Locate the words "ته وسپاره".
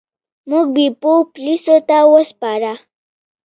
1.87-2.73